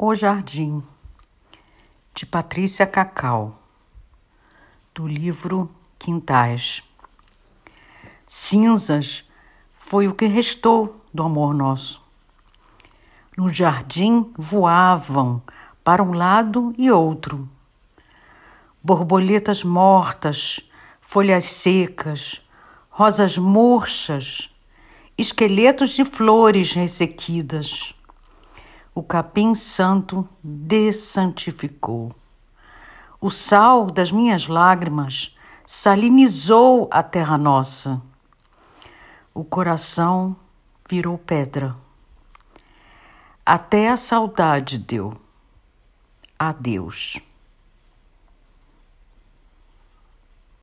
[0.00, 0.80] O Jardim,
[2.14, 3.58] de Patrícia Cacau,
[4.94, 6.84] do livro Quintais.
[8.24, 9.28] Cinzas
[9.72, 12.00] foi o que restou do amor nosso.
[13.36, 15.42] No jardim voavam
[15.82, 17.48] para um lado e outro.
[18.80, 20.60] Borboletas mortas,
[21.00, 22.40] folhas secas,
[22.88, 24.48] rosas murchas,
[25.18, 27.97] esqueletos de flores ressequidas
[28.98, 32.12] o capim santo dessantificou.
[33.20, 38.02] O sal das minhas lágrimas salinizou a terra nossa.
[39.32, 40.34] O coração
[40.90, 41.76] virou pedra.
[43.46, 45.16] Até a saudade deu.
[46.36, 47.20] Adeus.